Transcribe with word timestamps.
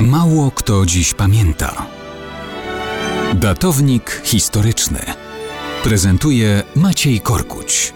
Mało 0.00 0.50
kto 0.50 0.86
dziś 0.86 1.14
pamięta. 1.14 1.86
Datownik 3.34 4.20
historyczny 4.24 4.98
prezentuje 5.82 6.62
Maciej 6.76 7.20
Korkuć. 7.20 7.94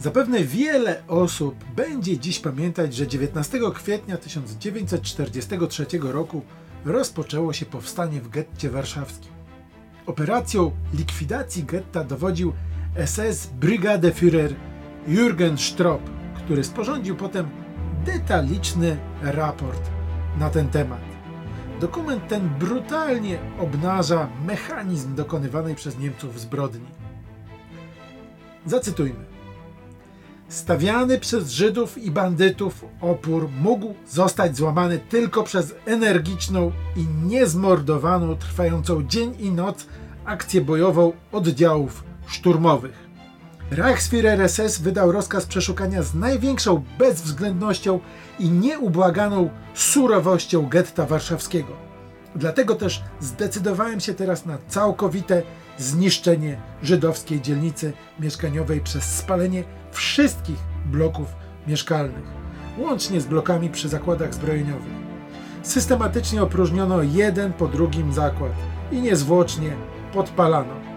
Zapewne 0.00 0.44
wiele 0.44 1.02
osób 1.08 1.54
będzie 1.76 2.18
dziś 2.18 2.38
pamiętać, 2.38 2.94
że 2.94 3.06
19 3.06 3.58
kwietnia 3.74 4.16
1943 4.16 5.86
roku 6.02 6.42
rozpoczęło 6.84 7.52
się 7.52 7.66
powstanie 7.66 8.20
w 8.20 8.28
getcie 8.28 8.70
warszawskim. 8.70 9.32
Operacją 10.06 10.70
likwidacji 10.94 11.64
getta 11.64 12.04
dowodził 12.04 12.52
SS 13.06 13.46
Brigadeführer 13.46 14.54
Jürgen 15.08 15.56
Stroop, 15.56 16.19
który 16.50 16.64
sporządził 16.64 17.16
potem 17.16 17.48
detaliczny 18.04 18.96
raport 19.22 19.90
na 20.38 20.50
ten 20.50 20.68
temat. 20.68 21.00
Dokument 21.80 22.28
ten 22.28 22.48
brutalnie 22.48 23.38
obnaża 23.58 24.28
mechanizm 24.46 25.14
dokonywanej 25.14 25.74
przez 25.74 25.98
Niemców 25.98 26.40
zbrodni. 26.40 26.86
Zacytujmy. 28.66 29.24
Stawiany 30.48 31.18
przez 31.18 31.50
Żydów 31.50 31.98
i 31.98 32.10
bandytów 32.10 32.84
opór 33.00 33.48
mógł 33.60 33.94
zostać 34.08 34.56
złamany 34.56 34.98
tylko 34.98 35.42
przez 35.42 35.74
energiczną 35.86 36.72
i 36.96 37.06
niezmordowaną, 37.26 38.36
trwającą 38.36 39.02
dzień 39.02 39.34
i 39.38 39.50
noc 39.50 39.86
akcję 40.24 40.60
bojową 40.60 41.12
oddziałów 41.32 42.04
szturmowych. 42.26 43.09
Reichsführer 43.70 44.48
SS 44.48 44.78
wydał 44.78 45.12
rozkaz 45.12 45.46
przeszukania 45.46 46.02
z 46.02 46.14
największą 46.14 46.84
bezwzględnością 46.98 48.00
i 48.38 48.50
nieubłaganą 48.50 49.50
surowością 49.74 50.68
getta 50.68 51.06
warszawskiego. 51.06 51.72
Dlatego 52.36 52.74
też 52.74 53.02
zdecydowałem 53.20 54.00
się 54.00 54.14
teraz 54.14 54.46
na 54.46 54.58
całkowite 54.68 55.42
zniszczenie 55.78 56.60
żydowskiej 56.82 57.40
dzielnicy 57.40 57.92
mieszkaniowej 58.20 58.80
przez 58.80 59.04
spalenie 59.04 59.64
wszystkich 59.92 60.58
bloków 60.86 61.26
mieszkalnych, 61.66 62.24
łącznie 62.78 63.20
z 63.20 63.26
blokami 63.26 63.70
przy 63.70 63.88
zakładach 63.88 64.34
zbrojeniowych. 64.34 65.00
Systematycznie 65.62 66.42
opróżniono 66.42 67.02
jeden 67.02 67.52
po 67.52 67.68
drugim 67.68 68.12
zakład 68.12 68.52
i 68.92 69.00
niezwłocznie 69.00 69.70
podpalano. 70.12 70.89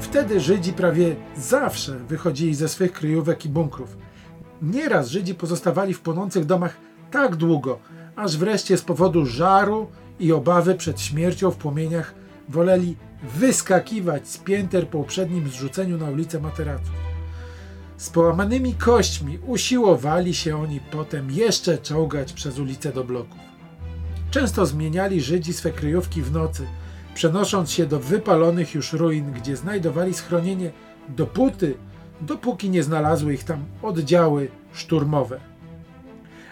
Wtedy 0.00 0.40
Żydzi 0.40 0.72
prawie 0.72 1.16
zawsze 1.36 1.98
wychodzili 1.98 2.54
ze 2.54 2.68
swych 2.68 2.92
kryjówek 2.92 3.44
i 3.44 3.48
bunkrów. 3.48 3.96
Nieraz 4.62 5.08
Żydzi 5.08 5.34
pozostawali 5.34 5.94
w 5.94 6.00
płonących 6.00 6.44
domach 6.44 6.76
tak 7.10 7.36
długo, 7.36 7.78
aż 8.16 8.36
wreszcie 8.36 8.76
z 8.76 8.82
powodu 8.82 9.26
żaru 9.26 9.88
i 10.20 10.32
obawy 10.32 10.74
przed 10.74 11.00
śmiercią 11.00 11.50
w 11.50 11.56
płomieniach 11.56 12.14
woleli 12.48 12.96
wyskakiwać 13.22 14.28
z 14.28 14.38
pięter 14.38 14.88
po 14.88 14.98
uprzednim 14.98 15.48
zrzuceniu 15.48 15.98
na 15.98 16.10
ulicę 16.10 16.40
materaców. 16.40 16.94
Z 17.96 18.10
połamanymi 18.10 18.74
kośćmi 18.74 19.38
usiłowali 19.46 20.34
się 20.34 20.62
oni 20.62 20.80
potem 20.80 21.30
jeszcze 21.30 21.78
czołgać 21.78 22.32
przez 22.32 22.58
ulicę 22.58 22.92
do 22.92 23.04
bloków. 23.04 23.38
Często 24.30 24.66
zmieniali 24.66 25.20
Żydzi 25.20 25.52
swe 25.52 25.70
kryjówki 25.70 26.22
w 26.22 26.32
nocy, 26.32 26.66
przenosząc 27.16 27.70
się 27.70 27.86
do 27.86 28.00
wypalonych 28.00 28.74
już 28.74 28.92
ruin, 28.92 29.32
gdzie 29.32 29.56
znajdowali 29.56 30.14
schronienie 30.14 30.70
dopóty, 31.08 31.74
dopóki 32.20 32.70
nie 32.70 32.82
znalazły 32.82 33.34
ich 33.34 33.44
tam 33.44 33.64
oddziały 33.82 34.48
szturmowe. 34.72 35.40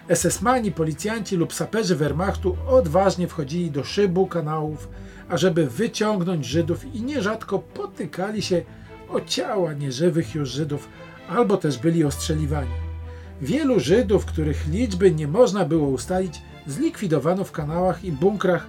SS-mani, 0.09 0.73
policjanci 0.73 1.37
lub 1.37 1.53
saperzy 1.55 1.97
Wehrmachtu 1.97 2.56
odważnie 2.67 3.29
wchodzili 3.29 3.71
do 3.71 3.84
szybu 3.84 4.27
kanałów, 4.27 4.89
ażeby 5.28 5.66
wyciągnąć 5.66 6.47
Żydów 6.47 6.94
i 6.94 7.03
nierzadko 7.03 7.59
potykali 7.59 8.43
się 8.43 8.62
o 9.09 9.21
ciała 9.21 9.72
nieżywych 9.72 10.34
już 10.34 10.50
Żydów, 10.50 10.88
albo 11.28 11.56
też 11.56 11.78
byli 11.78 12.05
ostrzeliwani. 12.05 12.75
Wielu 13.41 13.81
Żydów, 13.81 14.25
których 14.25 14.69
liczby 14.69 15.11
nie 15.11 15.28
można 15.28 15.65
było 15.65 15.88
ustalić, 15.88 16.43
zlikwidowano 16.67 17.44
w 17.44 17.53
kanałach 17.53 18.05
i 18.05 18.12
bunkrach 18.12 18.67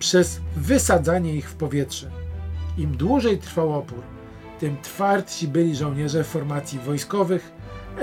przez 0.00 0.40
wysadzanie 0.56 1.34
ich 1.34 1.50
w 1.50 1.54
powietrze. 1.54 2.10
Im 2.78 2.96
dłużej 2.96 3.38
trwał 3.38 3.74
opór, 3.74 4.02
tym 4.60 4.76
twardsi 4.82 5.48
byli 5.48 5.76
żołnierze 5.76 6.24
formacji 6.24 6.78
wojskowych, 6.78 7.52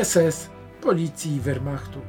SS, 0.04 0.50
policji 0.82 1.36
i 1.36 1.40
Wehrmachtu, 1.40 2.00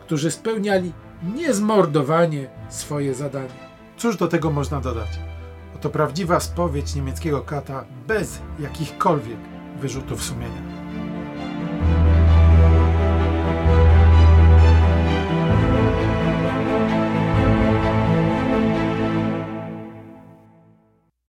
którzy 0.00 0.30
spełniali 0.30 0.92
niezmordowanie 1.34 2.46
swoje 2.68 3.14
zadanie. 3.14 3.64
Cóż 3.96 4.16
do 4.16 4.28
tego 4.28 4.50
można 4.50 4.80
dodać? 4.80 5.08
Oto 5.76 5.90
prawdziwa 5.90 6.40
spowiedź 6.40 6.94
niemieckiego 6.94 7.40
kata 7.40 7.84
bez 8.06 8.40
jakichkolwiek 8.60 9.38
wyrzutów 9.80 10.22
sumienia. 10.22 10.73